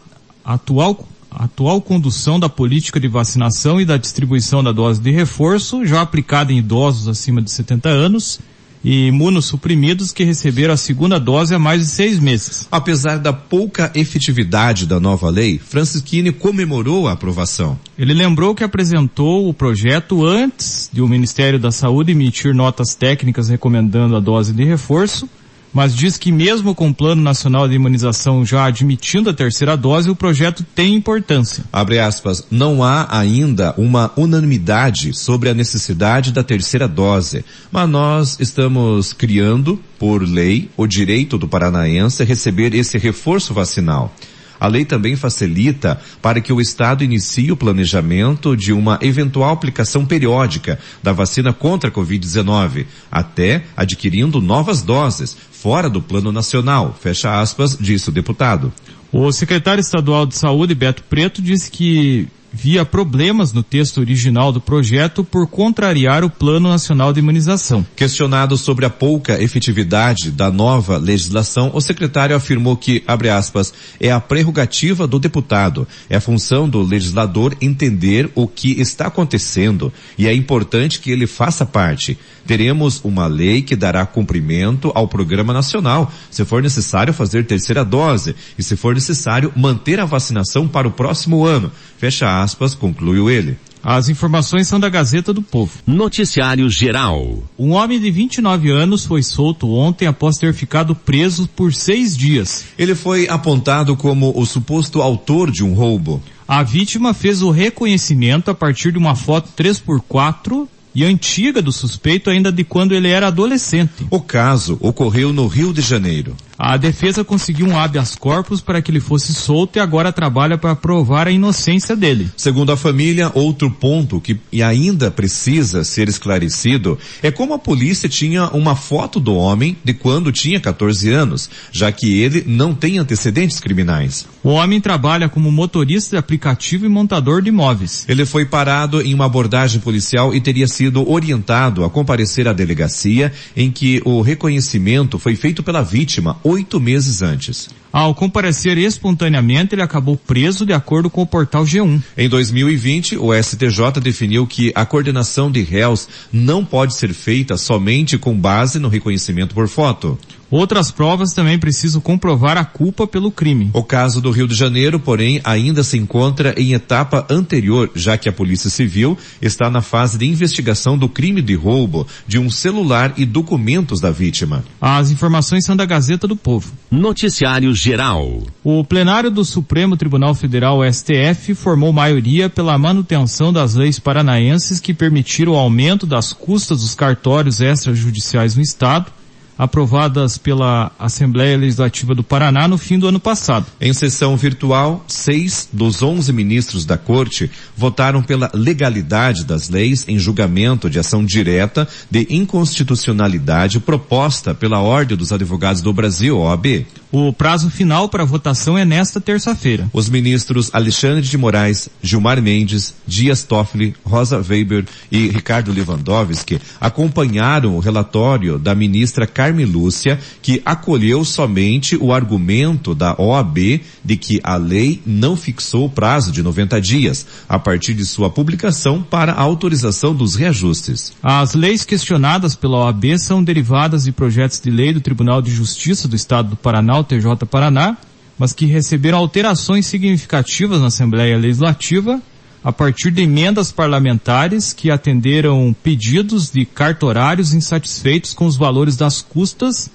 atual 0.55 1.07
a 1.31 1.45
atual 1.45 1.81
condução 1.81 2.41
da 2.41 2.49
política 2.49 2.99
de 2.99 3.09
vacinação 3.09 3.81
e 3.81 3.85
da 3.85 3.97
distribuição 3.97 4.63
da 4.63 4.73
dose 4.73 5.01
de 5.01 5.11
reforço, 5.11 5.87
já 5.87 6.01
aplicada 6.01 6.53
em 6.53 6.59
idosos 6.59 7.09
acima 7.09 7.41
de 7.41 7.51
70 7.51 7.89
anos 7.89 8.41
e 8.83 9.09
imunossuprimidos 9.09 10.13
que 10.13 10.25
receberam 10.25 10.75
a 10.75 10.77
segunda 10.77 11.21
dose 11.21 11.55
há 11.55 11.59
mais 11.59 11.83
de 11.83 11.89
seis 11.89 12.19
meses. 12.19 12.67
Apesar 12.73 13.19
da 13.19 13.33
pouca 13.33 13.93
efetividade 13.95 14.87
da 14.87 14.99
nova 14.99 15.29
lei, 15.29 15.59
Francisquini 15.59 16.33
comemorou 16.33 17.07
a 17.07 17.13
aprovação. 17.13 17.79
Ele 17.99 18.15
lembrou 18.15 18.55
que 18.55 18.65
apresentou 18.65 19.49
o 19.49 19.55
projeto 19.55 20.25
antes 20.25 20.89
de 20.93 21.03
o 21.03 21.09
Ministério 21.09 21.59
da 21.59 21.71
Saúde 21.71 22.13
emitir 22.13 22.55
notas 22.55 22.95
técnicas 22.95 23.49
recomendando 23.49 24.17
a 24.17 24.21
dose 24.21 24.53
de 24.53 24.65
reforço 24.65 25.29
mas 25.73 25.95
diz 25.95 26.17
que 26.17 26.33
mesmo 26.33 26.75
com 26.75 26.89
o 26.89 26.95
Plano 26.95 27.23
Nacional 27.23 27.69
de 27.69 27.75
Imunização 27.75 28.45
já 28.45 28.65
admitindo 28.65 29.31
a 29.31 29.35
terceira 29.35 29.77
dose, 29.77 30.11
o 30.11 30.17
projeto 30.17 30.65
tem 30.75 30.95
importância. 30.95 31.65
Abre 31.73 31.99
aspas, 31.99 32.47
não 32.51 32.83
há 32.83 33.07
ainda 33.11 33.75
uma 33.77 34.13
unanimidade 34.17 35.13
sobre 35.13 35.49
a 35.49 35.55
necessidade 35.55 36.33
da 36.33 36.43
terceira 36.43 36.89
dose, 36.89 37.45
mas 37.71 37.89
nós 37.89 38.37
estamos 38.41 39.13
criando, 39.13 39.81
por 39.99 40.23
lei, 40.23 40.71
o 40.77 40.87
direito 40.87 41.39
do 41.39 41.49
paranaense 41.49 42.23
a 42.23 42.27
receber 42.27 42.75
esse 42.75 42.99
reforço 42.99 43.55
vacinal. 43.55 44.15
A 44.61 44.67
lei 44.67 44.85
também 44.85 45.17
facilita 45.17 45.99
para 46.21 46.41
que 46.41 46.53
o 46.53 46.61
Estado 46.61 47.03
inicie 47.03 47.51
o 47.51 47.57
planejamento 47.57 48.55
de 48.55 48.73
uma 48.75 48.99
eventual 49.01 49.51
aplicação 49.51 50.05
periódica 50.05 50.79
da 51.03 51.13
vacina 51.13 51.51
contra 51.51 51.89
a 51.89 51.93
Covid-19, 51.93 52.85
até 53.11 53.65
adquirindo 53.75 54.41
novas 54.41 54.83
doses, 54.83 55.35
fora 55.51 55.89
do 55.89 56.03
plano 56.03 56.31
nacional, 56.31 56.97
fecha 57.01 57.41
aspas, 57.41 57.77
disse 57.81 58.11
o 58.11 58.13
deputado. 58.13 58.71
O 59.11 59.33
secretário 59.33 59.81
estadual 59.81 60.27
de 60.27 60.37
saúde, 60.37 60.75
Beto 60.75 61.03
Preto, 61.05 61.43
disse 61.43 61.71
que 61.71 62.29
via 62.53 62.85
problemas 62.85 63.53
no 63.53 63.63
texto 63.63 63.99
original 63.99 64.53
do 64.53 64.61
projeto 64.61 65.23
por 65.23 65.47
contrariar 65.47 66.25
o 66.25 66.31
Plano 66.31 66.69
Nacional 66.69 67.13
de 67.13 67.21
Imunização. 67.21 67.87
Questionado 67.95 68.57
sobre 68.57 68.85
a 68.85 68.91
pouca 68.91 69.41
efetividade 69.41 70.31
da 70.31 70.51
nova 70.51 70.99
legislação, 70.99 71.71
o 71.73 71.81
secretário 71.81 72.35
afirmou 72.35 72.77
que, 72.77 73.03
abre 73.07 73.29
aspas, 73.29 73.73
é 73.99 74.11
a 74.11 74.21
prerrogativa 74.21 75.07
do 75.07 75.19
deputado, 75.19 75.87
é 76.09 76.17
a 76.17 76.21
função 76.21 76.69
do 76.69 76.83
legislador 76.83 77.57
entender 77.61 78.31
o 78.35 78.47
que 78.47 78.81
está 78.81 79.07
acontecendo 79.07 79.93
e 80.19 80.27
é 80.27 80.35
importante 80.35 81.01
que 81.01 81.11
ele 81.11 81.27
faça 81.27 81.65
parte. 81.65 82.19
Teremos 82.47 83.01
uma 83.05 83.27
lei 83.27 83.63
que 83.63 83.77
dará 83.77 84.05
cumprimento 84.05 84.91
ao 84.95 85.07
programa 85.07 85.53
nacional, 85.53 86.13
se 86.31 86.45
for 86.45 86.63
necessário 86.63 87.13
fazer 87.13 87.47
terceira 87.47 87.85
dose 87.85 88.35
e 88.59 88.63
se 88.63 88.77
for 88.77 88.95
necessário 88.95 89.53
manter 89.55 90.01
a 90.01 90.05
vacinação 90.05 90.67
para 90.67 90.89
o 90.89 90.91
próximo 90.91 91.45
ano. 91.45 91.71
Fecha 92.01 92.43
aspas, 92.43 92.75
concluiu 92.75 93.29
ele. 93.29 93.59
As 93.85 94.09
informações 94.09 94.67
são 94.67 94.81
da 94.81 94.89
Gazeta 94.89 95.35
do 95.35 95.43
Povo. 95.43 95.81
Noticiário 95.87 96.71
Geral. 96.71 97.43
Um 97.59 97.73
homem 97.73 98.01
de 98.01 98.11
29 98.11 98.71
anos 98.71 99.05
foi 99.05 99.23
solto 99.23 99.71
ontem 99.71 100.07
após 100.07 100.39
ter 100.39 100.55
ficado 100.55 100.95
preso 100.95 101.47
por 101.49 101.75
seis 101.75 102.17
dias. 102.17 102.65
Ele 102.79 102.95
foi 102.95 103.29
apontado 103.29 103.95
como 103.97 104.33
o 104.35 104.47
suposto 104.47 105.03
autor 105.03 105.51
de 105.51 105.63
um 105.63 105.75
roubo. 105.75 106.23
A 106.49 106.63
vítima 106.63 107.13
fez 107.13 107.43
o 107.43 107.51
reconhecimento 107.51 108.51
a 108.51 108.55
partir 108.55 108.93
de 108.93 108.99
uma 108.99 109.15
foto 109.15 109.51
3x4 109.55 110.67
e 110.95 111.05
antiga 111.05 111.61
do 111.61 111.71
suspeito 111.71 112.31
ainda 112.31 112.51
de 112.51 112.65
quando 112.65 112.93
ele 112.93 113.09
era 113.09 113.27
adolescente. 113.27 114.07
O 114.11 114.23
caso 114.23 114.79
ocorreu 114.81 115.35
no 115.35 115.47
Rio 115.47 115.71
de 115.71 115.83
Janeiro. 115.83 116.35
A 116.63 116.77
defesa 116.77 117.25
conseguiu 117.25 117.67
um 117.67 117.79
habeas 117.79 118.15
corpus 118.15 118.61
para 118.61 118.83
que 118.83 118.91
ele 118.91 119.01
fosse 119.01 119.33
solto 119.33 119.77
e 119.77 119.81
agora 119.81 120.13
trabalha 120.13 120.59
para 120.59 120.77
provar 120.77 121.27
a 121.27 121.31
inocência 121.31 121.97
dele. 121.97 122.29
Segundo 122.37 122.71
a 122.71 122.77
família, 122.77 123.33
outro 123.33 123.71
ponto 123.71 124.21
que 124.21 124.39
ainda 124.63 125.11
precisa 125.11 125.85
ser 125.85 126.07
esclarecido 126.07 126.99
é 127.23 127.31
como 127.31 127.55
a 127.55 127.59
polícia 127.59 128.11
tinha 128.11 128.49
uma 128.49 128.77
foto 128.77 129.19
do 129.19 129.35
homem 129.35 129.75
de 129.83 129.95
quando 129.95 130.31
tinha 130.31 130.61
14 130.61 131.09
anos, 131.11 131.49
já 131.73 131.91
que 131.91 132.21
ele 132.21 132.45
não 132.47 132.75
tem 132.75 132.99
antecedentes 132.99 133.59
criminais. 133.59 134.27
O 134.45 134.51
homem 134.51 134.83
trabalha 134.83 135.31
como 135.31 135.51
motorista 135.51 136.11
de 136.11 136.19
aplicativo 136.19 136.85
e 136.85 136.91
montador 136.91 137.41
de 137.41 137.49
imóveis. 137.49 138.05
Ele 138.07 138.27
foi 138.27 138.45
parado 138.45 139.01
em 139.01 139.15
uma 139.15 139.25
abordagem 139.25 139.81
policial 139.81 140.35
e 140.35 140.41
teria 140.43 140.69
sido 140.69 141.11
orientado 141.11 141.87
a 141.87 141.91
comparecer 141.91 142.47
à 142.47 142.53
delegacia 142.53 143.33
em 143.57 143.71
que 143.71 144.03
o 144.05 144.21
reconhecimento 144.21 145.19
foi 145.19 145.35
feito 145.35 145.63
pela 145.63 145.81
vítima 145.81 146.37
oito 146.51 146.81
meses 146.81 147.23
antes. 147.23 147.69
Ao 147.93 148.15
comparecer 148.15 148.79
espontaneamente, 148.79 149.75
ele 149.75 149.83
acabou 149.83 150.17
preso 150.17 150.65
de 150.65 150.73
acordo 150.73 151.11
com 151.11 151.23
o 151.23 151.27
portal 151.27 151.65
G1. 151.65 152.01
Em 152.17 152.29
2020, 152.29 153.17
o 153.17 153.35
STJ 153.35 154.01
definiu 154.01 154.47
que 154.47 154.73
a 154.75 154.87
coordenação 154.87 155.51
de 155.51 155.63
réus 155.63 156.09
não 156.33 156.65
pode 156.65 156.95
ser 156.95 157.13
feita 157.13 157.57
somente 157.57 158.17
com 158.17 158.35
base 158.39 158.79
no 158.79 158.89
reconhecimento 158.89 159.55
por 159.55 159.69
foto. 159.69 160.19
Outras 160.51 160.91
provas 160.91 161.33
também 161.33 161.59
precisam 161.59 162.01
comprovar 162.01 162.59
a 162.59 162.65
culpa 162.65 163.07
pelo 163.07 163.31
crime. 163.31 163.71
O 163.73 163.85
caso 163.85 164.21
do 164.21 164.33
Rio 164.33 164.49
de 164.49 164.55
Janeiro, 164.55 164.99
porém, 164.99 165.41
ainda 165.45 165.85
se 165.85 165.97
encontra 165.97 166.55
em 166.57 166.73
etapa 166.73 167.25
anterior, 167.31 167.89
já 167.95 168.19
que 168.19 168.29
a 168.29 168.33
Polícia 168.33 168.69
Civil 168.69 169.17
está 169.41 169.71
na 169.71 169.81
fase 169.81 170.19
de 170.19 170.27
investigação 170.27 170.99
do 170.99 171.09
crime 171.09 171.41
de 171.41 171.55
roubo 171.55 172.07
de 172.27 172.39
um 172.39 172.51
celular 172.51 173.15
e 173.17 173.25
documentos 173.25 174.01
da 174.01 174.11
vítima. 174.11 174.65
As 174.81 175.13
informações 175.13 175.65
são 175.65 175.77
da 175.77 175.85
Gazeta 175.85 176.27
do 176.27 176.35
Povo. 176.35 176.73
Noticiário 176.91 177.73
Geral. 177.73 178.43
O 178.65 178.83
plenário 178.83 179.31
do 179.31 179.45
Supremo 179.45 179.97
Tribunal 179.97 180.35
Federal, 180.35 180.81
STF, 180.93 181.55
formou 181.55 181.93
maioria 181.93 182.51
pela 182.51 182.77
manutenção 182.77 183.53
das 183.53 183.75
leis 183.77 184.01
paranaenses 184.01 184.81
que 184.81 184.93
permitiram 184.93 185.53
o 185.53 185.57
aumento 185.57 186.07
das 186.07 186.33
custas 186.33 186.81
dos 186.81 186.95
cartórios 186.95 187.61
extrajudiciais 187.61 188.57
no 188.57 188.63
Estado 188.63 189.13
aprovadas 189.61 190.39
pela 190.39 190.91
Assembleia 190.99 191.59
Legislativa 191.59 192.15
do 192.15 192.23
Paraná 192.23 192.67
no 192.67 192.79
fim 192.79 192.99
do 192.99 193.07
ano 193.07 193.21
passado. 193.21 193.67
Em 193.79 193.93
sessão 193.93 194.35
virtual, 194.35 195.05
seis 195.07 195.69
dos 195.71 196.03
onze 196.03 196.33
ministros 196.33 196.87
da 196.87 196.97
Corte 196.97 197.51
votaram 197.77 198.23
pela 198.23 198.51
legalidade 198.55 199.45
das 199.45 199.69
leis 199.69 200.09
em 200.09 200.19
julgamento 200.19 200.89
de 200.89 200.99
ação 200.99 201.23
direta 201.23 201.87
de 202.11 202.27
inconstitucionalidade 202.31 203.81
proposta 203.81 204.55
pela 204.55 204.81
Ordem 204.81 205.15
dos 205.15 205.31
Advogados 205.31 205.83
do 205.83 205.93
Brasil, 205.93 206.39
OAB. 206.39 206.87
O 207.13 207.33
prazo 207.33 207.69
final 207.71 208.09
para 208.09 208.25
votação 208.25 208.79
é 208.79 208.85
nesta 208.85 209.21
terça-feira. 209.21 209.91
Os 209.93 210.09
ministros 210.09 210.71
Alexandre 210.73 211.23
de 211.23 211.37
Moraes, 211.37 211.89
Gilmar 212.01 212.41
Mendes, 212.41 212.95
Dias 213.05 213.43
Toffoli, 213.43 213.97
Rosa 214.05 214.39
Weber 214.39 214.85
e 215.11 215.27
Ricardo 215.27 215.73
Lewandowski 215.73 216.61
acompanharam 216.81 217.75
o 217.75 217.81
relatório 217.81 218.61
da 218.61 218.77
ministra 218.77 219.27
Carmen 219.27 219.67
Lúcia, 219.67 220.21
que 220.41 220.63
acolheu 220.65 221.25
somente 221.25 221.97
o 221.97 222.13
argumento 222.13 222.95
da 222.95 223.21
OAB 223.21 223.81
de 224.05 224.17
que 224.17 224.41
a 224.45 224.55
lei 224.55 225.03
não 225.05 225.37
fixou 225.37 225.87
o 225.87 225.91
prazo 225.91 226.31
de 226.31 226.45
90 226.45 226.81
dias, 226.81 227.27
a 227.49 227.59
partir 227.59 227.93
de 227.93 228.07
sua 228.07 228.31
publicação 228.31 229.03
para 229.03 229.33
a 229.33 229.41
autorização 229.41 230.15
dos 230.15 230.37
reajustes. 230.37 231.13
As 231.21 231.55
leis 231.55 231.85
questionadas 231.85 232.55
pela 232.55 232.85
OAB 232.85 233.19
são 233.19 233.43
derivadas 233.43 234.05
de 234.05 234.13
projetos 234.13 234.61
de 234.61 234.71
lei 234.71 234.93
do 234.93 235.01
Tribunal 235.01 235.43
de 235.43 235.51
Justiça 235.51 236.07
do 236.07 236.15
Estado 236.15 236.51
do 236.51 236.57
Paraná, 236.57 237.00
o 237.01 237.05
TJ 237.05 237.47
Paraná, 237.47 237.97
mas 238.39 238.53
que 238.53 238.67
receberam 238.67 239.19
alterações 239.19 239.87
significativas 239.87 240.81
na 240.81 240.87
Assembleia 240.87 241.37
Legislativa 241.37 242.21
a 242.63 242.73
partir 242.73 243.11
de 243.11 243.23
emendas 243.23 243.73
parlamentares 243.73 244.73
que 244.73 244.91
atenderam 244.91 245.75
pedidos 245.83 246.51
de 246.51 246.65
cartorários 246.65 247.55
insatisfeitos 247.55 248.35
com 248.35 248.47
os 248.47 248.57
valores 248.57 248.97
das 248.97 249.23
custas 249.23 249.91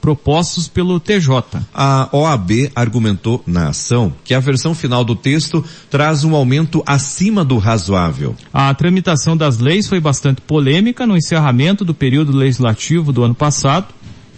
propostos 0.00 0.66
pelo 0.66 0.98
TJ. 0.98 1.60
A 1.74 2.08
OAB 2.12 2.72
argumentou 2.74 3.42
na 3.46 3.68
ação 3.68 4.12
que 4.24 4.32
a 4.32 4.40
versão 4.40 4.74
final 4.74 5.04
do 5.04 5.14
texto 5.14 5.64
traz 5.90 6.24
um 6.24 6.34
aumento 6.34 6.82
acima 6.86 7.44
do 7.44 7.58
razoável. 7.58 8.34
A 8.52 8.72
tramitação 8.74 9.36
das 9.36 9.58
leis 9.58 9.86
foi 9.86 10.00
bastante 10.00 10.40
polêmica 10.40 11.06
no 11.06 11.16
encerramento 11.16 11.84
do 11.84 11.94
período 11.94 12.32
legislativo 12.32 13.12
do 13.12 13.22
ano 13.22 13.34
passado 13.34 13.88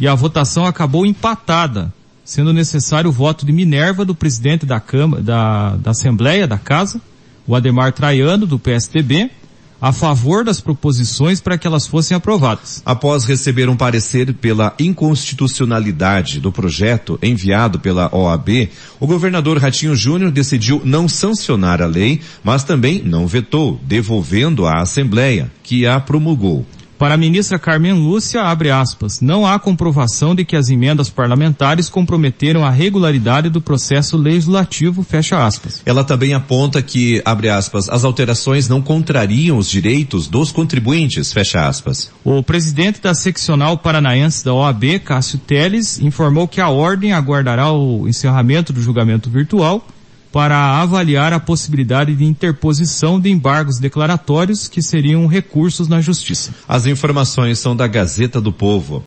e 0.00 0.08
a 0.08 0.14
votação 0.14 0.66
acabou 0.66 1.06
empatada, 1.06 1.92
sendo 2.32 2.50
necessário 2.50 3.10
o 3.10 3.12
voto 3.12 3.44
de 3.44 3.52
Minerva 3.52 4.06
do 4.06 4.14
presidente 4.14 4.64
da 4.64 4.80
Câmara, 4.80 5.22
da, 5.22 5.76
da 5.76 5.90
Assembleia 5.90 6.46
da 6.46 6.56
Casa, 6.56 6.98
o 7.46 7.54
Ademar 7.54 7.92
Traiano 7.92 8.46
do 8.46 8.58
PSDB, 8.58 9.30
a 9.78 9.92
favor 9.92 10.42
das 10.42 10.58
proposições 10.58 11.42
para 11.42 11.58
que 11.58 11.66
elas 11.66 11.86
fossem 11.86 12.16
aprovadas. 12.16 12.80
Após 12.86 13.26
receber 13.26 13.68
um 13.68 13.76
parecer 13.76 14.32
pela 14.32 14.72
inconstitucionalidade 14.78 16.40
do 16.40 16.50
projeto 16.50 17.18
enviado 17.22 17.78
pela 17.78 18.08
OAB, 18.16 18.70
o 18.98 19.06
governador 19.06 19.58
Ratinho 19.58 19.94
Júnior 19.94 20.30
decidiu 20.30 20.80
não 20.86 21.06
sancionar 21.08 21.82
a 21.82 21.86
lei, 21.86 22.22
mas 22.42 22.64
também 22.64 23.02
não 23.04 23.26
vetou, 23.26 23.78
devolvendo 23.84 24.64
à 24.66 24.80
Assembleia, 24.80 25.52
que 25.62 25.86
a 25.86 26.00
promulgou. 26.00 26.64
Para 27.02 27.14
a 27.14 27.18
ministra 27.18 27.58
Carmen 27.58 27.94
Lúcia, 27.94 28.42
abre 28.42 28.70
aspas, 28.70 29.20
não 29.20 29.44
há 29.44 29.58
comprovação 29.58 30.36
de 30.36 30.44
que 30.44 30.54
as 30.54 30.68
emendas 30.68 31.10
parlamentares 31.10 31.88
comprometeram 31.88 32.64
a 32.64 32.70
regularidade 32.70 33.48
do 33.48 33.60
processo 33.60 34.16
legislativo, 34.16 35.02
fecha 35.02 35.44
aspas. 35.44 35.82
Ela 35.84 36.04
também 36.04 36.32
aponta 36.32 36.80
que, 36.80 37.20
abre 37.24 37.48
aspas, 37.48 37.88
as 37.88 38.04
alterações 38.04 38.68
não 38.68 38.80
contrariam 38.80 39.58
os 39.58 39.68
direitos 39.68 40.28
dos 40.28 40.52
contribuintes, 40.52 41.32
fecha 41.32 41.66
aspas. 41.66 42.08
O 42.22 42.40
presidente 42.40 43.02
da 43.02 43.14
seccional 43.14 43.76
paranaense 43.76 44.44
da 44.44 44.54
OAB, 44.54 45.00
Cássio 45.04 45.40
Teles, 45.40 45.98
informou 45.98 46.46
que 46.46 46.60
a 46.60 46.68
ordem 46.68 47.12
aguardará 47.12 47.72
o 47.72 48.06
encerramento 48.06 48.72
do 48.72 48.80
julgamento 48.80 49.28
virtual 49.28 49.84
para 50.32 50.80
avaliar 50.80 51.32
a 51.32 51.38
possibilidade 51.38 52.16
de 52.16 52.24
interposição 52.24 53.20
de 53.20 53.30
embargos 53.30 53.78
declaratórios 53.78 54.66
que 54.66 54.82
seriam 54.82 55.26
recursos 55.28 55.86
na 55.86 56.00
justiça. 56.00 56.52
As 56.66 56.86
informações 56.86 57.60
são 57.60 57.76
da 57.76 57.86
Gazeta 57.86 58.40
do 58.40 58.52
Povo. 58.52 59.00